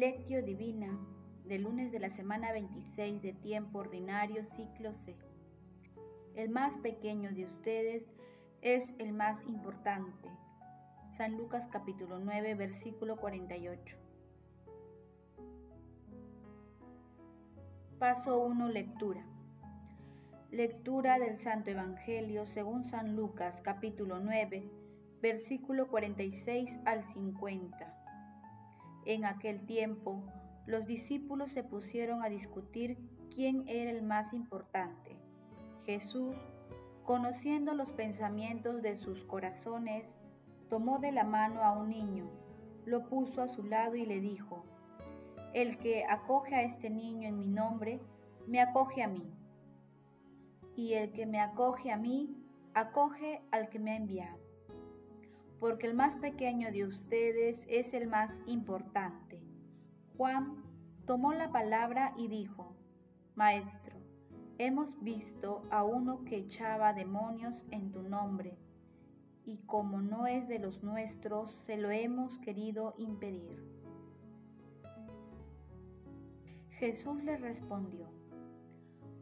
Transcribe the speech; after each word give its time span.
Lectio 0.00 0.42
Divina 0.42 0.98
del 1.44 1.64
lunes 1.64 1.92
de 1.92 1.98
la 1.98 2.08
semana 2.08 2.52
26 2.52 3.20
de 3.20 3.34
tiempo 3.34 3.80
ordinario 3.80 4.42
ciclo 4.44 4.94
C. 4.94 5.14
El 6.34 6.48
más 6.48 6.72
pequeño 6.78 7.32
de 7.32 7.44
ustedes 7.44 8.02
es 8.62 8.88
el 8.96 9.12
más 9.12 9.38
importante. 9.46 10.30
San 11.18 11.36
Lucas 11.36 11.68
capítulo 11.70 12.18
9 12.18 12.54
versículo 12.54 13.16
48. 13.18 13.98
Paso 17.98 18.40
1 18.40 18.68
Lectura. 18.68 19.22
Lectura 20.50 21.18
del 21.18 21.36
Santo 21.42 21.72
Evangelio 21.72 22.46
según 22.46 22.86
San 22.86 23.16
Lucas 23.16 23.60
capítulo 23.62 24.18
9 24.18 24.64
versículo 25.20 25.88
46 25.88 26.70
al 26.86 27.04
50. 27.12 27.99
En 29.06 29.24
aquel 29.24 29.64
tiempo, 29.64 30.22
los 30.66 30.86
discípulos 30.86 31.52
se 31.52 31.64
pusieron 31.64 32.22
a 32.22 32.28
discutir 32.28 32.98
quién 33.34 33.66
era 33.66 33.90
el 33.90 34.02
más 34.02 34.32
importante. 34.34 35.16
Jesús, 35.86 36.36
conociendo 37.04 37.72
los 37.72 37.90
pensamientos 37.92 38.82
de 38.82 38.96
sus 38.96 39.24
corazones, 39.24 40.04
tomó 40.68 40.98
de 40.98 41.12
la 41.12 41.24
mano 41.24 41.62
a 41.62 41.72
un 41.72 41.88
niño, 41.88 42.30
lo 42.84 43.08
puso 43.08 43.42
a 43.42 43.48
su 43.48 43.64
lado 43.64 43.96
y 43.96 44.04
le 44.04 44.20
dijo, 44.20 44.64
El 45.54 45.78
que 45.78 46.04
acoge 46.04 46.54
a 46.54 46.62
este 46.62 46.90
niño 46.90 47.28
en 47.28 47.38
mi 47.38 47.48
nombre, 47.48 48.00
me 48.46 48.60
acoge 48.60 49.02
a 49.02 49.08
mí. 49.08 49.32
Y 50.76 50.92
el 50.92 51.12
que 51.12 51.26
me 51.26 51.40
acoge 51.40 51.90
a 51.90 51.96
mí, 51.96 52.36
acoge 52.74 53.42
al 53.50 53.70
que 53.70 53.78
me 53.78 53.92
ha 53.92 53.96
enviado 53.96 54.49
porque 55.60 55.86
el 55.86 55.94
más 55.94 56.16
pequeño 56.16 56.72
de 56.72 56.86
ustedes 56.86 57.66
es 57.68 57.92
el 57.92 58.08
más 58.08 58.34
importante. 58.46 59.42
Juan 60.16 60.64
tomó 61.06 61.34
la 61.34 61.52
palabra 61.52 62.14
y 62.16 62.28
dijo, 62.28 62.74
Maestro, 63.34 63.96
hemos 64.58 64.98
visto 65.02 65.62
a 65.70 65.84
uno 65.84 66.24
que 66.24 66.36
echaba 66.36 66.94
demonios 66.94 67.62
en 67.70 67.92
tu 67.92 68.02
nombre, 68.02 68.56
y 69.44 69.58
como 69.58 70.00
no 70.00 70.26
es 70.26 70.48
de 70.48 70.58
los 70.58 70.82
nuestros, 70.82 71.52
se 71.66 71.76
lo 71.76 71.90
hemos 71.90 72.38
querido 72.38 72.94
impedir. 72.98 73.62
Jesús 76.78 77.22
le 77.22 77.36
respondió, 77.36 78.06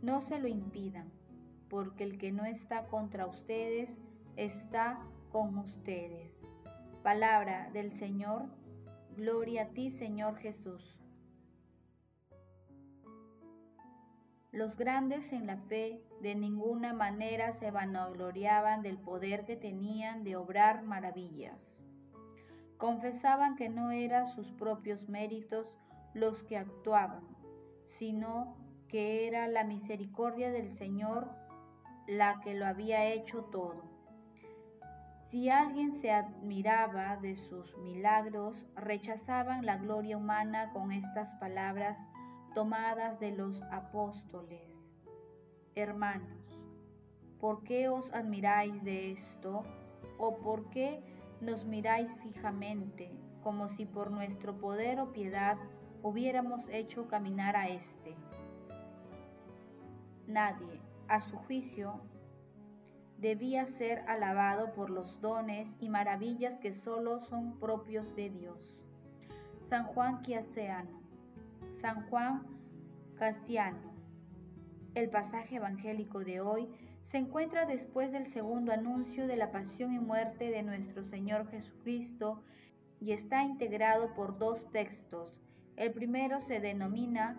No 0.03 0.21
se 0.21 0.39
lo 0.39 0.47
impidan, 0.47 1.11
porque 1.69 2.05
el 2.05 2.19
que 2.19 2.31
no 2.31 2.45
está 2.45 2.87
contra 2.87 3.27
ustedes 3.27 3.91
está 4.37 5.01
con 5.31 5.59
ustedes. 5.59 6.39
Palabra 7.03 7.71
del 7.73 7.93
Señor, 7.93 8.47
gloria 9.17 9.63
a 9.63 9.69
ti 9.69 9.91
Señor 9.91 10.37
Jesús. 10.37 10.99
Los 14.51 14.77
grandes 14.77 15.33
en 15.33 15.47
la 15.47 15.59
fe 15.59 16.03
de 16.23 16.35
ninguna 16.35 16.95
manera 16.95 17.53
se 17.53 17.71
vanagloriaban 17.71 18.83
del 18.83 18.99
poder 18.99 19.45
que 19.45 19.57
tenían 19.57 20.25
de 20.25 20.37
obrar 20.37 20.83
maravillas. 20.83 21.61
Confesaban 22.79 23.57
que 23.57 23.69
no 23.69 23.91
eran 23.91 24.27
sus 24.27 24.51
propios 24.53 25.09
méritos 25.09 25.67
los 26.15 26.43
que 26.43 26.57
actuaban, 26.57 27.23
sino 27.99 28.57
que 28.89 29.27
era 29.27 29.49
la 29.49 29.65
misericordia 29.65 30.51
del 30.51 30.71
Señor 30.71 31.29
la 32.07 32.41
que 32.41 32.55
lo 32.55 32.67
había 32.67 33.13
hecho 33.13 33.45
todo. 33.45 33.98
Si 35.31 35.51
alguien 35.51 35.93
se 35.93 36.11
admiraba 36.11 37.19
de 37.19 37.37
sus 37.37 37.77
milagros, 37.77 38.57
rechazaban 38.77 39.67
la 39.67 39.77
gloria 39.77 40.17
humana 40.17 40.71
con 40.73 40.91
estas 40.91 41.29
palabras 41.39 41.99
tomadas 42.55 43.21
de 43.21 43.33
los 43.33 43.61
apóstoles. 43.65 44.63
Hermanos, 45.75 46.59
¿por 47.39 47.63
qué 47.63 47.91
os 47.91 48.11
admiráis 48.15 48.83
de 48.85 49.13
esto? 49.13 49.65
¿O 50.17 50.39
por 50.39 50.71
qué 50.71 51.03
nos 51.43 51.67
miráis 51.67 52.11
fijamente, 52.23 53.13
como 53.43 53.69
si 53.69 53.85
por 53.85 54.11
nuestro 54.11 54.57
poder 54.57 54.99
o 54.99 55.13
piedad 55.13 55.59
hubiéramos 56.03 56.67
hecho 56.71 57.07
caminar 57.07 57.55
a 57.55 57.69
éste? 57.69 58.17
Nadie, 60.27 60.81
a 61.07 61.21
su 61.21 61.37
juicio, 61.37 62.01
debía 63.19 63.67
ser 63.67 64.05
alabado 64.09 64.73
por 64.73 64.91
los 64.91 65.21
dones 65.21 65.69
y 65.81 65.89
maravillas 65.89 66.59
que 66.61 66.73
solo 66.73 67.21
son 67.21 67.59
propios 67.59 68.15
de 68.15 68.31
Dios. 68.31 68.59
San 69.69 69.85
Juan 69.85 70.23
Quiaseano, 70.23 71.03
San 71.81 72.09
Juan 72.09 72.47
Casiano. 73.19 73.93
El 74.95 75.11
pasaje 75.11 75.57
evangélico 75.57 76.21
de 76.21 76.41
hoy 76.41 76.69
se 77.07 77.19
encuentra 77.19 77.67
después 77.67 78.13
del 78.13 78.27
segundo 78.27 78.73
anuncio 78.73 79.27
de 79.27 79.37
la 79.37 79.51
pasión 79.51 79.93
y 79.93 79.99
muerte 79.99 80.51
de 80.51 80.63
nuestro 80.63 81.05
Señor 81.05 81.49
Jesucristo 81.51 82.43
y 83.01 83.13
está 83.13 83.43
integrado 83.43 84.15
por 84.15 84.39
dos 84.39 84.71
textos. 84.71 85.33
El 85.77 85.93
primero 85.93 86.41
se 86.41 86.61
denomina 86.61 87.37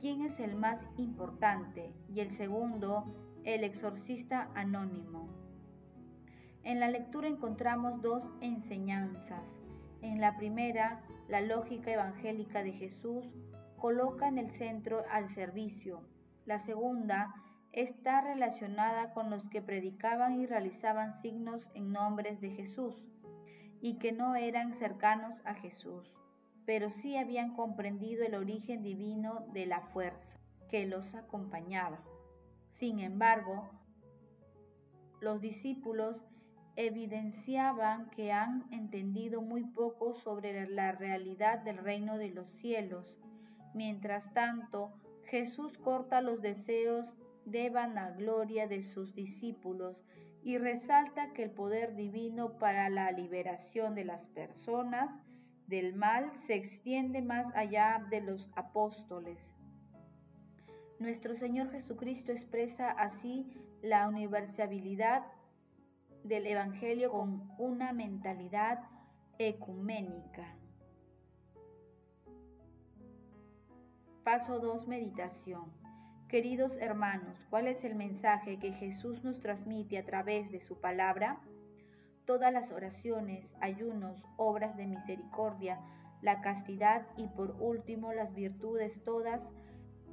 ¿Quién 0.00 0.22
es 0.22 0.40
el 0.40 0.56
más 0.56 0.80
importante? 0.96 1.92
y 2.08 2.20
el 2.20 2.30
segundo 2.30 3.04
el 3.44 3.64
exorcista 3.64 4.50
anónimo. 4.54 5.28
En 6.62 6.78
la 6.80 6.88
lectura 6.88 7.28
encontramos 7.28 8.02
dos 8.02 8.22
enseñanzas. 8.40 9.44
En 10.02 10.20
la 10.20 10.36
primera, 10.36 11.00
la 11.28 11.40
lógica 11.40 11.90
evangélica 11.90 12.62
de 12.62 12.72
Jesús 12.72 13.24
coloca 13.78 14.28
en 14.28 14.38
el 14.38 14.50
centro 14.50 15.02
al 15.10 15.30
servicio. 15.30 16.02
La 16.44 16.58
segunda 16.58 17.34
está 17.72 18.20
relacionada 18.20 19.12
con 19.14 19.30
los 19.30 19.48
que 19.48 19.62
predicaban 19.62 20.40
y 20.40 20.46
realizaban 20.46 21.14
signos 21.14 21.66
en 21.74 21.92
nombres 21.92 22.40
de 22.40 22.50
Jesús 22.50 22.94
y 23.80 23.98
que 23.98 24.12
no 24.12 24.36
eran 24.36 24.74
cercanos 24.74 25.40
a 25.44 25.54
Jesús, 25.54 26.12
pero 26.66 26.90
sí 26.90 27.16
habían 27.16 27.54
comprendido 27.54 28.24
el 28.24 28.34
origen 28.34 28.82
divino 28.82 29.46
de 29.52 29.66
la 29.66 29.80
fuerza 29.80 30.36
que 30.68 30.86
los 30.86 31.14
acompañaba. 31.14 32.00
Sin 32.72 33.00
embargo, 33.00 33.70
los 35.20 35.40
discípulos 35.40 36.24
evidenciaban 36.76 38.08
que 38.10 38.32
han 38.32 38.64
entendido 38.72 39.42
muy 39.42 39.64
poco 39.64 40.14
sobre 40.14 40.68
la 40.68 40.92
realidad 40.92 41.58
del 41.58 41.78
reino 41.78 42.16
de 42.16 42.30
los 42.30 42.48
cielos. 42.48 43.18
Mientras 43.74 44.32
tanto, 44.32 44.92
Jesús 45.24 45.76
corta 45.78 46.22
los 46.22 46.40
deseos 46.40 47.12
de 47.44 47.70
vanagloria 47.70 48.66
de 48.66 48.82
sus 48.82 49.14
discípulos 49.14 50.02
y 50.42 50.58
resalta 50.58 51.32
que 51.32 51.44
el 51.44 51.50
poder 51.50 51.94
divino 51.96 52.58
para 52.58 52.88
la 52.88 53.12
liberación 53.12 53.94
de 53.94 54.04
las 54.04 54.24
personas 54.28 55.10
del 55.66 55.94
mal 55.94 56.32
se 56.38 56.54
extiende 56.54 57.22
más 57.22 57.54
allá 57.54 58.06
de 58.10 58.20
los 58.22 58.50
apóstoles. 58.56 59.38
Nuestro 61.00 61.34
Señor 61.34 61.70
Jesucristo 61.70 62.30
expresa 62.30 62.90
así 62.90 63.50
la 63.80 64.06
universalidad 64.06 65.22
del 66.24 66.46
Evangelio 66.46 67.10
con 67.10 67.50
una 67.56 67.94
mentalidad 67.94 68.80
ecuménica. 69.38 70.54
Paso 74.24 74.60
2. 74.60 74.88
Meditación. 74.88 75.72
Queridos 76.28 76.76
hermanos, 76.76 77.46
¿cuál 77.48 77.68
es 77.68 77.82
el 77.82 77.94
mensaje 77.94 78.58
que 78.58 78.74
Jesús 78.74 79.24
nos 79.24 79.40
transmite 79.40 79.96
a 79.96 80.04
través 80.04 80.52
de 80.52 80.60
su 80.60 80.82
palabra? 80.82 81.40
Todas 82.26 82.52
las 82.52 82.72
oraciones, 82.72 83.48
ayunos, 83.62 84.22
obras 84.36 84.76
de 84.76 84.84
misericordia, 84.84 85.80
la 86.20 86.42
castidad 86.42 87.06
y 87.16 87.26
por 87.28 87.56
último 87.58 88.12
las 88.12 88.34
virtudes 88.34 89.02
todas 89.02 89.40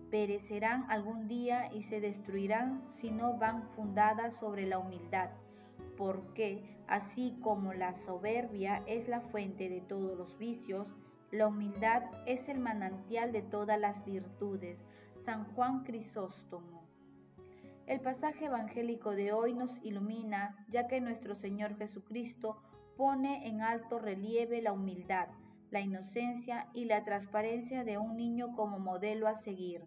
perecerán 0.10 0.90
algún 0.90 1.28
día 1.28 1.72
y 1.74 1.84
se 1.84 2.00
destruirán 2.00 2.84
si 2.90 3.12
no 3.12 3.38
van 3.38 3.64
fundadas 3.76 4.36
sobre 4.36 4.66
la 4.66 4.80
humildad, 4.80 5.30
porque 5.98 6.64
así 6.88 7.38
como 7.42 7.74
la 7.74 7.94
soberbia 7.94 8.84
es 8.88 9.08
la 9.08 9.22
fuente 9.22 9.70
de 9.70 9.82
todos 9.82 10.18
los 10.18 10.38
vicios, 10.38 10.88
la 11.32 11.48
humildad 11.48 12.04
es 12.26 12.48
el 12.48 12.60
manantial 12.60 13.34
de 13.34 13.42
todas 13.42 13.80
las 13.80 14.06
virtudes. 14.06 14.80
San 15.26 15.44
Juan 15.54 15.84
Crisóstomo. 15.84 16.88
El 17.86 18.00
pasaje 18.00 18.46
evangélico 18.46 19.12
de 19.12 19.34
hoy 19.34 19.54
nos 19.54 19.84
ilumina, 19.84 20.56
ya 20.70 20.88
que 20.88 21.02
nuestro 21.02 21.36
Señor 21.36 21.78
Jesucristo 21.78 22.62
pone 22.96 23.48
en 23.48 23.62
alto 23.62 24.00
relieve 24.00 24.62
la 24.62 24.72
humildad, 24.72 25.28
la 25.70 25.82
inocencia 25.82 26.70
y 26.74 26.86
la 26.86 27.04
transparencia 27.04 27.84
de 27.84 27.98
un 27.98 28.16
niño 28.16 28.56
como 28.56 28.80
modelo 28.80 29.28
a 29.28 29.36
seguir. 29.36 29.86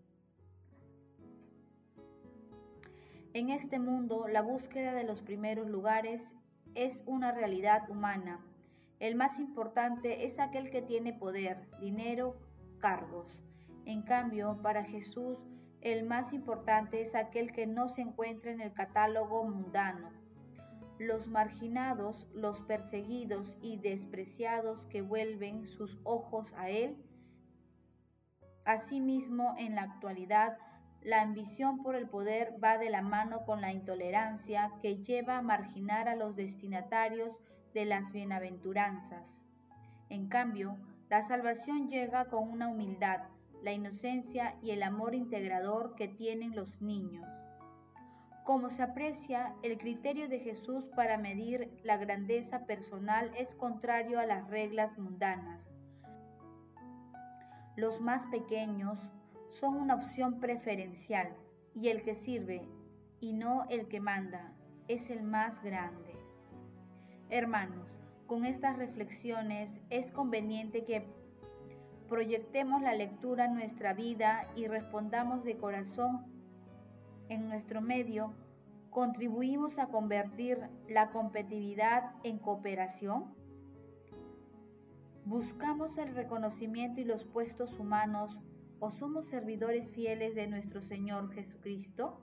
En 3.33 3.51
este 3.51 3.79
mundo, 3.79 4.27
la 4.27 4.43
búsqueda 4.43 4.93
de 4.93 5.05
los 5.05 5.23
primeros 5.23 5.69
lugares 5.69 6.21
es 6.75 7.05
una 7.07 7.31
realidad 7.31 7.89
humana. 7.89 8.45
El 8.99 9.15
más 9.15 9.39
importante 9.39 10.25
es 10.25 10.41
aquel 10.41 10.71
que 10.71 10.83
tiene 10.83 11.13
poder, 11.13 11.69
dinero 11.79 12.37
cargos. 12.81 13.29
En 13.85 14.03
cambio, 14.03 14.59
para 14.63 14.83
Jesús, 14.85 15.39
el 15.81 16.07
más 16.07 16.33
importante 16.33 17.03
es 17.03 17.15
aquel 17.15 17.53
que 17.53 17.69
no 17.69 17.89
se 17.89 18.03
encuentra 18.03 18.51
en 18.51 18.61
el 18.61 18.73
catálogo 18.73 19.45
mundano. 19.45 20.11
Los 20.99 21.29
marginados, 21.29 22.27
los 22.35 22.61
perseguidos 22.63 23.57
y 23.63 23.77
despreciados 23.77 24.85
que 24.87 25.03
vuelven 25.03 25.69
sus 25.69 26.01
ojos 26.03 26.53
a 26.55 26.69
Él. 26.69 26.97
Asimismo, 28.65 29.55
en 29.57 29.77
la 29.77 29.83
actualidad, 29.83 30.59
la 31.03 31.23
ambición 31.23 31.83
por 31.83 31.95
el 31.95 32.09
poder 32.09 32.55
va 32.63 32.77
de 32.77 32.91
la 32.91 33.01
mano 33.01 33.45
con 33.47 33.61
la 33.61 33.73
intolerancia 33.73 34.73
que 34.83 35.03
lleva 35.03 35.39
a 35.39 35.43
marginar 35.43 36.09
a 36.09 36.17
los 36.17 36.37
destinatarios 36.37 37.35
de 37.73 37.87
las 37.87 38.13
bienaventuranzas. 38.13 39.25
En 40.11 40.29
cambio, 40.29 40.77
la 41.09 41.23
salvación 41.23 41.89
llega 41.89 42.27
con 42.27 42.49
una 42.51 42.69
humildad, 42.69 43.21
la 43.63 43.73
inocencia 43.73 44.57
y 44.63 44.73
el 44.73 44.83
amor 44.83 45.15
integrador 45.15 45.95
que 45.95 46.09
tienen 46.09 46.55
los 46.55 46.83
niños. 46.83 47.27
Como 48.45 48.71
se 48.71 48.83
aprecia, 48.83 49.55
el 49.63 49.79
criterio 49.79 50.29
de 50.29 50.41
Jesús 50.41 50.85
para 50.97 51.19
medir 51.19 51.71
la 51.85 51.97
grandeza 51.97 52.67
personal 52.67 53.31
es 53.39 53.55
contrario 53.55 54.19
a 54.19 54.27
las 54.27 54.49
reglas 54.51 54.99
mundanas. 54.99 55.61
Los 57.77 58.01
más 58.01 58.27
pequeños, 58.27 58.99
son 59.59 59.77
una 59.77 59.97
opción 59.97 60.41
preferencial 60.41 61.35
y 61.75 61.89
el 61.89 62.03
que 62.03 62.15
sirve 62.15 62.63
y 63.21 63.33
no 63.33 63.67
el 63.69 63.89
que 63.89 64.01
manda 64.01 64.53
es 64.89 65.11
el 65.11 65.23
más 65.23 65.63
grande. 65.63 66.15
Hermanos, 67.29 67.89
con 68.27 68.45
estas 68.45 68.77
reflexiones 68.77 69.71
es 69.91 70.11
conveniente 70.13 70.85
que 70.85 71.05
proyectemos 72.09 72.83
la 72.83 72.95
lectura 72.95 73.45
en 73.45 73.55
nuestra 73.55 73.95
vida 73.95 74.49
y 74.57 74.67
respondamos 74.67 75.45
de 75.45 75.57
corazón 75.57 76.27
en 77.29 77.49
nuestro 77.49 77.81
medio, 77.81 78.35
contribuimos 78.91 79.79
a 79.79 79.87
convertir 79.87 80.59
la 80.89 81.11
competitividad 81.11 82.13
en 82.25 82.39
cooperación. 82.39 83.33
Buscamos 85.25 85.97
el 85.99 86.13
reconocimiento 86.15 87.01
y 87.01 87.05
los 87.05 87.25
puestos 87.25 87.79
humanos 87.79 88.37
o 88.81 88.91
somos 88.91 89.27
servidores 89.27 89.91
fieles 89.91 90.35
de 90.35 90.47
nuestro 90.47 90.83
Señor 90.83 91.33
Jesucristo? 91.33 92.19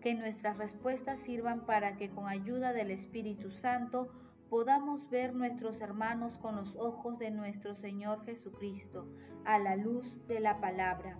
Que 0.00 0.14
nuestras 0.14 0.58
respuestas 0.58 1.20
sirvan 1.20 1.64
para 1.64 1.96
que 1.96 2.10
con 2.10 2.28
ayuda 2.28 2.72
del 2.72 2.90
Espíritu 2.90 3.50
Santo 3.52 4.10
podamos 4.50 5.08
ver 5.08 5.34
nuestros 5.34 5.80
hermanos 5.80 6.36
con 6.36 6.56
los 6.56 6.76
ojos 6.76 7.18
de 7.18 7.30
nuestro 7.30 7.74
Señor 7.74 8.24
Jesucristo, 8.26 9.06
a 9.44 9.58
la 9.58 9.76
luz 9.76 10.06
de 10.26 10.40
la 10.40 10.60
palabra. 10.60 11.16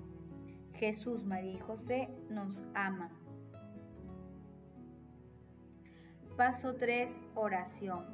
Jesús, 0.74 1.24
María 1.24 1.52
y 1.52 1.60
José 1.60 2.08
nos 2.28 2.66
aman. 2.74 3.10
Paso 6.36 6.74
3. 6.74 7.10
Oración. 7.34 8.04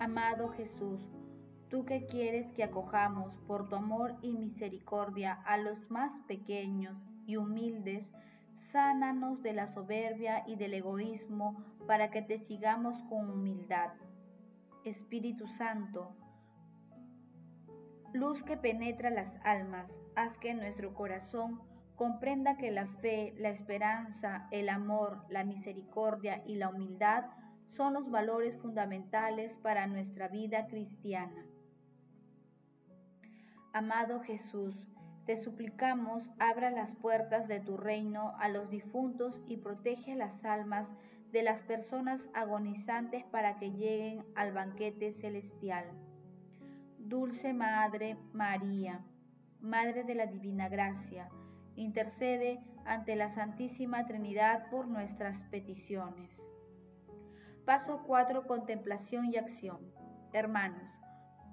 Amado 0.00 0.48
Jesús, 0.50 1.00
tú 1.70 1.84
que 1.84 2.06
quieres 2.06 2.50
que 2.52 2.64
acojamos 2.64 3.34
por 3.46 3.68
tu 3.68 3.76
amor 3.76 4.16
y 4.22 4.32
misericordia 4.32 5.34
a 5.44 5.58
los 5.58 5.90
más 5.90 6.12
pequeños 6.26 6.96
y 7.26 7.36
humildes, 7.36 8.10
sánanos 8.72 9.42
de 9.42 9.52
la 9.52 9.66
soberbia 9.66 10.44
y 10.46 10.56
del 10.56 10.74
egoísmo 10.74 11.62
para 11.86 12.10
que 12.10 12.22
te 12.22 12.38
sigamos 12.38 13.02
con 13.04 13.30
humildad. 13.30 13.90
Espíritu 14.84 15.46
Santo, 15.46 16.14
luz 18.14 18.42
que 18.42 18.56
penetra 18.56 19.10
las 19.10 19.30
almas, 19.44 19.90
haz 20.16 20.38
que 20.38 20.54
nuestro 20.54 20.94
corazón 20.94 21.60
comprenda 21.96 22.56
que 22.56 22.70
la 22.70 22.86
fe, 22.86 23.34
la 23.38 23.50
esperanza, 23.50 24.48
el 24.50 24.68
amor, 24.68 25.24
la 25.28 25.44
misericordia 25.44 26.42
y 26.46 26.54
la 26.54 26.70
humildad 26.70 27.26
son 27.76 27.94
los 27.94 28.10
valores 28.10 28.56
fundamentales 28.56 29.56
para 29.56 29.86
nuestra 29.86 30.28
vida 30.28 30.66
cristiana. 30.68 31.44
Amado 33.72 34.20
Jesús, 34.20 34.74
te 35.26 35.36
suplicamos 35.36 36.24
abra 36.38 36.70
las 36.70 36.94
puertas 36.96 37.48
de 37.48 37.60
tu 37.60 37.76
reino 37.76 38.34
a 38.38 38.48
los 38.48 38.70
difuntos 38.70 39.40
y 39.46 39.58
protege 39.58 40.14
las 40.14 40.42
almas 40.44 40.88
de 41.32 41.42
las 41.42 41.62
personas 41.62 42.26
agonizantes 42.32 43.24
para 43.26 43.58
que 43.58 43.70
lleguen 43.70 44.24
al 44.34 44.52
banquete 44.52 45.12
celestial. 45.12 45.84
Dulce 46.98 47.52
Madre 47.52 48.16
María, 48.32 49.04
Madre 49.60 50.02
de 50.04 50.14
la 50.14 50.26
Divina 50.26 50.70
Gracia, 50.70 51.28
intercede 51.76 52.60
ante 52.86 53.14
la 53.14 53.28
Santísima 53.28 54.06
Trinidad 54.06 54.70
por 54.70 54.88
nuestras 54.88 55.38
peticiones. 55.50 56.30
Paso 57.66 58.02
4. 58.06 58.46
Contemplación 58.46 59.26
y 59.26 59.36
acción. 59.36 59.78
Hermanos, 60.32 60.97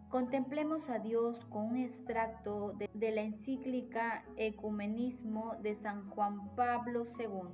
Contemplemos 0.10 0.90
a 0.90 1.00
Dios 1.00 1.44
con 1.46 1.72
un 1.72 1.78
extracto 1.78 2.74
de, 2.74 3.12
la 3.12 3.22
encíclica 3.22 4.24
Ecumenismo 4.38 5.56
de 5.62 5.76
San 5.76 6.10
Juan 6.12 6.56
Pablo 6.56 7.04
II. 7.20 7.50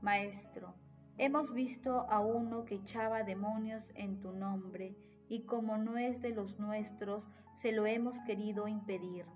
Maestro, 0.00 0.74
hemos 1.18 1.52
visto 1.52 2.06
a 2.10 2.20
uno 2.20 2.64
que 2.64 2.76
echaba 2.76 3.22
demonios 3.22 3.84
en 3.94 4.20
tu 4.20 4.32
nombre 4.32 4.96
y 5.28 5.42
como 5.42 5.76
no 5.76 5.98
es 5.98 6.20
de 6.22 6.30
los 6.30 6.58
nuestros, 6.58 7.24
se 7.60 7.72
lo 7.72 7.86
hemos 7.86 8.18
querido 8.22 8.66
impedir. 8.66 9.26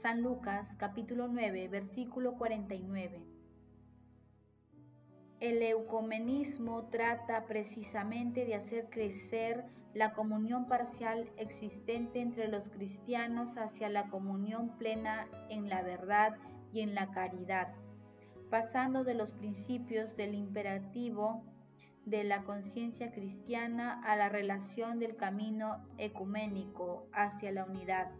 San 0.00 0.22
Lucas 0.22 0.66
capítulo 0.78 1.28
9 1.28 1.68
versículo 1.68 2.36
49. 2.36 3.22
El 5.38 5.62
eucomenismo 5.62 6.88
trata 6.88 7.46
precisamente 7.46 8.44
de 8.44 8.54
hacer 8.54 8.88
crecer 8.90 9.64
la 9.94 10.14
comunión 10.14 10.66
parcial 10.66 11.30
existente 11.36 12.20
entre 12.20 12.48
los 12.48 12.70
cristianos 12.70 13.58
hacia 13.58 13.88
la 13.88 14.08
comunión 14.08 14.76
plena 14.78 15.28
en 15.50 15.68
la 15.68 15.82
verdad 15.82 16.36
y 16.72 16.80
en 16.80 16.94
la 16.94 17.10
caridad, 17.10 17.74
pasando 18.50 19.04
de 19.04 19.14
los 19.14 19.30
principios 19.30 20.16
del 20.16 20.34
imperativo 20.34 21.44
de 22.06 22.24
la 22.24 22.42
conciencia 22.42 23.12
cristiana 23.12 24.00
a 24.04 24.16
la 24.16 24.28
relación 24.28 24.98
del 24.98 25.16
camino 25.16 25.86
ecuménico 25.98 27.06
hacia 27.12 27.52
la 27.52 27.64
unidad. 27.64 28.10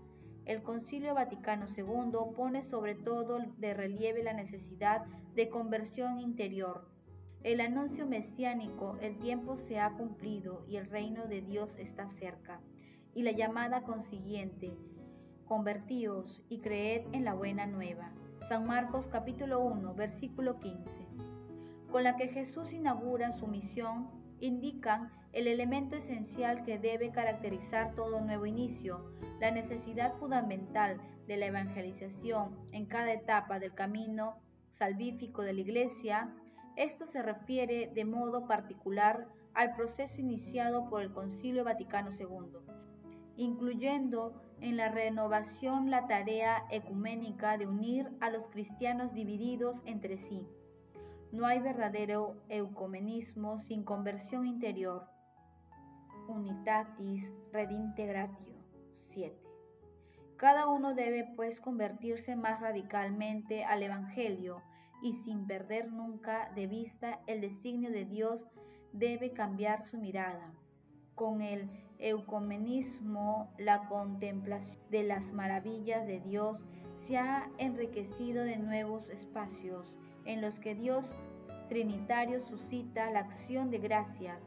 El 0.45 0.63
Concilio 0.63 1.15
Vaticano 1.15 1.67
II 1.77 2.35
pone 2.37 2.65
sobre 2.65 2.95
todo 2.95 3.39
de 3.59 3.75
relieve 3.75 4.23
la 4.23 4.33
necesidad 4.33 5.05
de 5.35 5.49
conversión 5.49 6.21
interior, 6.21 6.92
el 7.45 7.61
anuncio 7.61 8.07
mesiánico, 8.07 8.97
el 9.01 9.19
tiempo 9.19 9.57
se 9.57 9.81
ha 9.81 9.91
cumplido 9.95 10.65
y 10.69 10.77
el 10.77 10.87
reino 10.87 11.27
de 11.27 11.41
Dios 11.41 11.77
está 11.77 12.09
cerca. 12.09 12.61
Y 13.15 13.23
la 13.23 13.33
llamada 13.33 13.83
consiguiente, 13.83 14.73
convertíos 15.47 16.43
y 16.49 16.61
creed 16.61 17.03
en 17.13 17.25
la 17.25 17.35
buena 17.35 17.67
nueva. 17.67 18.13
San 18.49 18.67
Marcos 18.67 19.09
capítulo 19.09 19.61
1, 19.61 19.95
versículo 19.95 20.61
15. 20.61 21.07
Con 21.91 22.05
la 22.05 22.17
que 22.17 22.29
Jesús 22.29 22.73
inaugura 22.73 23.33
su 23.33 23.49
misión, 23.49 24.09
indican 24.41 25.11
el 25.33 25.47
elemento 25.47 25.97
esencial 25.97 26.65
que 26.65 26.79
debe 26.79 27.11
caracterizar 27.11 27.95
todo 27.95 28.21
nuevo 28.21 28.47
inicio, 28.47 29.05
la 29.41 29.51
necesidad 29.51 30.13
fundamental 30.15 31.01
de 31.27 31.37
la 31.37 31.47
evangelización 31.47 32.57
en 32.71 32.87
cada 32.87 33.13
etapa 33.13 33.59
del 33.59 33.75
camino 33.75 34.37
salvífico 34.79 35.43
de 35.43 35.53
la 35.53 35.61
Iglesia 35.61 36.33
esto 36.77 37.07
se 37.07 37.23
refiere 37.23 37.91
de 37.95 38.05
modo 38.05 38.47
particular 38.47 39.27
al 39.55 39.75
proceso 39.75 40.21
iniciado 40.21 40.89
por 40.89 41.03
el 41.03 41.13
Concilio 41.13 41.65
Vaticano 41.65 42.13
II, 42.19 42.59
incluyendo 43.37 44.41
en 44.61 44.77
la 44.77 44.89
renovación 44.89 45.91
la 45.91 46.07
tarea 46.07 46.65
ecuménica 46.71 47.59
de 47.59 47.67
unir 47.67 48.09
a 48.21 48.31
los 48.31 48.49
cristianos 48.49 49.13
divididos 49.13 49.83
entre 49.85 50.17
sí. 50.17 50.47
No 51.33 51.47
hay 51.47 51.61
verdadero 51.61 52.37
ecumenismo 52.49 53.59
sin 53.59 53.85
conversión 53.85 54.47
interior. 54.47 55.07
Unitatis 56.29 57.29
redintegratio 57.53 58.55
7. 59.09 59.37
Cada 60.37 60.69
uno 60.69 60.95
debe 60.95 61.33
pues 61.37 61.61
convertirse 61.61 62.37
más 62.37 62.61
radicalmente 62.61 63.65
al 63.65 63.83
Evangelio 63.83 64.63
y 65.03 65.15
sin 65.15 65.47
perder 65.47 65.91
nunca 65.93 66.51
de 66.55 66.67
vista 66.67 67.21
el 67.27 67.41
designio 67.41 67.91
de 67.91 68.05
Dios, 68.05 68.47
debe 68.93 69.33
cambiar 69.33 69.83
su 69.83 69.99
mirada. 69.99 70.53
Con 71.15 71.43
el 71.43 71.69
eucomenismo, 71.99 73.53
la 73.59 73.89
contemplación 73.89 74.83
de 74.91 75.03
las 75.03 75.33
maravillas 75.33 76.07
de 76.07 76.21
Dios 76.21 76.59
se 76.99 77.17
ha 77.17 77.51
enriquecido 77.59 78.45
de 78.45 78.57
nuevos 78.57 79.09
espacios 79.09 79.93
en 80.25 80.41
los 80.41 80.61
que 80.61 80.75
Dios 80.75 81.05
Trinitario 81.69 82.41
suscita 82.43 83.11
la 83.11 83.21
acción 83.21 83.71
de 83.71 83.79
gracias. 83.79 84.39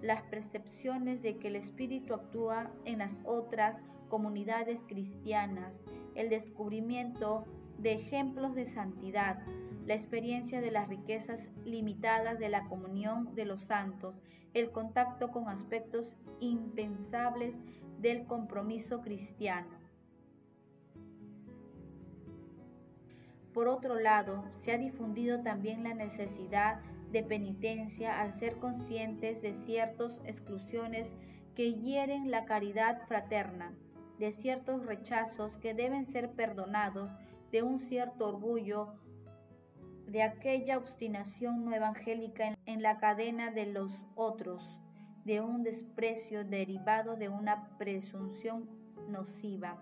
las 0.00 0.22
percepciones 0.22 1.22
de 1.22 1.38
que 1.38 1.48
el 1.48 1.56
Espíritu 1.56 2.14
actúa 2.14 2.70
en 2.84 2.98
las 2.98 3.10
otras 3.24 3.82
comunidades 4.08 4.80
cristianas, 4.86 5.74
el 6.14 6.28
descubrimiento 6.28 7.44
de 7.78 7.94
ejemplos 7.94 8.54
de 8.54 8.66
santidad, 8.66 9.42
la 9.88 9.94
experiencia 9.94 10.60
de 10.60 10.70
las 10.70 10.86
riquezas 10.86 11.48
limitadas 11.64 12.38
de 12.38 12.50
la 12.50 12.66
comunión 12.68 13.34
de 13.34 13.46
los 13.46 13.62
santos, 13.62 14.20
el 14.52 14.70
contacto 14.70 15.30
con 15.30 15.48
aspectos 15.48 16.14
impensables 16.40 17.54
del 17.98 18.26
compromiso 18.26 19.00
cristiano. 19.00 19.78
Por 23.54 23.66
otro 23.66 23.98
lado, 23.98 24.44
se 24.58 24.72
ha 24.72 24.76
difundido 24.76 25.40
también 25.40 25.82
la 25.82 25.94
necesidad 25.94 26.82
de 27.10 27.22
penitencia 27.22 28.20
al 28.20 28.38
ser 28.38 28.56
conscientes 28.58 29.40
de 29.40 29.54
ciertas 29.54 30.20
exclusiones 30.26 31.08
que 31.54 31.72
hieren 31.72 32.30
la 32.30 32.44
caridad 32.44 33.06
fraterna, 33.06 33.72
de 34.18 34.32
ciertos 34.32 34.84
rechazos 34.84 35.56
que 35.56 35.72
deben 35.72 36.04
ser 36.04 36.32
perdonados, 36.32 37.10
de 37.50 37.62
un 37.62 37.80
cierto 37.80 38.28
orgullo, 38.28 38.92
de 40.08 40.22
aquella 40.22 40.78
obstinación 40.78 41.64
no 41.64 41.74
evangélica 41.74 42.56
en 42.64 42.82
la 42.82 42.98
cadena 42.98 43.50
de 43.50 43.66
los 43.66 43.92
otros, 44.14 44.78
de 45.24 45.42
un 45.42 45.62
desprecio 45.62 46.44
derivado 46.44 47.16
de 47.16 47.28
una 47.28 47.76
presunción 47.76 48.68
nociva. 49.08 49.76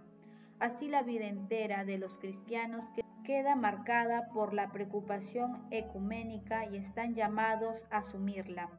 Así 0.59 0.88
la 0.88 1.02
vida 1.02 1.26
entera 1.26 1.85
de 1.85 1.99
los 1.99 2.18
cristianos 2.18 2.85
queda 3.25 3.54
marcada 3.54 4.28
por 4.33 4.52
la 4.52 4.73
preocupación 4.73 5.66
ecuménica 5.71 6.66
y 6.66 6.76
están 6.76 7.14
llamados 7.14 7.87
a 7.90 7.99
asumirla. 7.99 8.71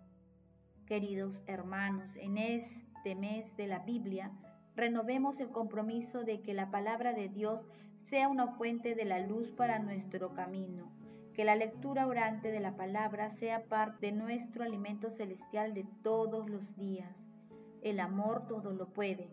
Queridos 0.86 1.42
hermanos, 1.48 2.16
en 2.18 2.38
este 2.38 3.16
mes 3.16 3.56
de 3.56 3.68
la 3.68 3.80
Biblia, 3.80 4.32
renovemos 4.76 5.40
el 5.40 5.50
compromiso 5.50 6.24
de 6.24 6.42
que 6.42 6.54
la 6.54 6.72
palabra 6.72 7.14
de 7.14 7.30
Dios 7.30 7.68
sea 8.04 8.28
una 8.28 8.48
fuente 8.48 8.96
de 8.96 9.06
la 9.06 9.20
luz 9.20 9.52
para 9.52 9.80
nuestro 9.80 10.34
camino, 10.34 10.92
que 11.38 11.46
la 11.46 11.56
lectura 11.56 12.08
orante 12.08 12.50
de 12.52 12.60
la 12.60 12.76
palabra 12.76 13.30
sea 13.30 13.66
parte 13.66 14.08
de 14.08 14.12
nuestro 14.12 14.64
alimento 14.64 15.12
celestial 15.12 15.76
de 15.76 15.86
todos 16.02 16.50
los 16.50 16.76
días. 16.76 17.16
El 17.84 18.00
amor 18.00 18.48
todo 18.48 18.74
lo 18.74 18.92
puede. 18.92 19.30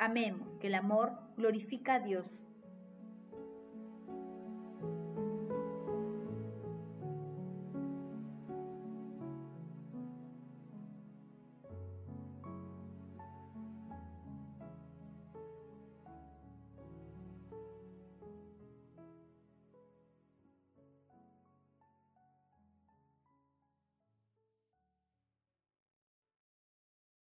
Amemos 0.00 0.56
que 0.56 0.66
el 0.66 0.74
amor 0.74 1.12
glorifica 1.36 1.94
a 1.94 2.00
Dios 2.00 2.42